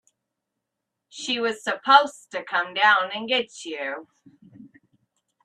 She 1.09 1.39
was 1.39 1.63
supposed 1.63 2.31
to 2.31 2.43
come 2.43 2.73
down 2.73 3.11
and 3.13 3.27
get 3.29 3.63
you. 3.65 4.07